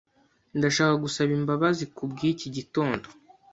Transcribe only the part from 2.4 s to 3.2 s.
gitondo.